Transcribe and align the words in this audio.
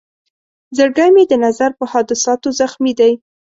زړګی 0.77 1.09
مې 1.15 1.23
د 1.29 1.33
نظر 1.45 1.69
په 1.79 1.85
حادثاتو 1.91 2.49
زخمي 2.59 2.93
دی. 2.99 3.11